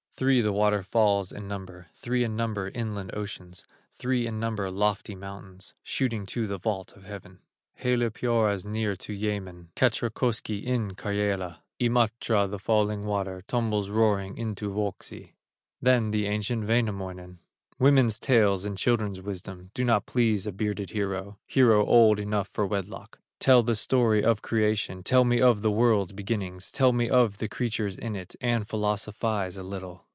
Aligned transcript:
Three, 0.21 0.41
the 0.41 0.53
water 0.53 0.83
falls 0.83 1.31
in 1.31 1.47
number, 1.47 1.87
Three 1.95 2.23
in 2.23 2.35
number, 2.35 2.69
inland 2.75 3.09
oceans, 3.15 3.65
Three 3.97 4.27
in 4.27 4.39
number, 4.39 4.69
lofty 4.69 5.15
mountains, 5.15 5.73
Shooting 5.81 6.27
to 6.27 6.45
the 6.45 6.59
vault 6.59 6.91
of 6.91 7.05
heaven. 7.05 7.39
Hallapyora's 7.81 8.63
near 8.63 8.95
to 8.97 9.13
Yaemen, 9.13 9.69
Katrakoski 9.75 10.63
in 10.63 10.91
Karyala; 10.91 11.61
Imatra, 11.79 12.47
the 12.47 12.59
falling 12.59 13.03
water, 13.05 13.41
Tumbles, 13.47 13.89
roaring, 13.89 14.37
into 14.37 14.69
Wuoksi." 14.71 15.31
Then 15.81 16.11
the 16.11 16.27
ancient 16.27 16.67
Wainamoinen: 16.67 17.39
"Women's 17.79 18.19
tales 18.19 18.63
and 18.63 18.77
children's 18.77 19.19
wisdom 19.21 19.71
Do 19.73 19.83
not 19.83 20.05
please 20.05 20.45
a 20.45 20.51
bearded 20.51 20.91
hero, 20.91 21.39
Hero, 21.47 21.83
old 21.83 22.19
enough 22.19 22.49
for 22.53 22.67
wedlock; 22.67 23.17
Tell 23.39 23.63
the 23.63 23.75
story 23.75 24.23
of 24.23 24.43
creation, 24.43 25.01
Tell 25.01 25.23
me 25.23 25.41
of 25.41 25.63
the 25.63 25.71
world's 25.71 26.11
beginning, 26.11 26.59
Tell 26.71 26.93
me 26.93 27.09
of 27.09 27.39
the 27.39 27.49
creatures 27.49 27.97
in 27.97 28.15
it, 28.15 28.35
And 28.39 28.67
philosophize 28.67 29.57
a 29.57 29.63
little." 29.63 30.05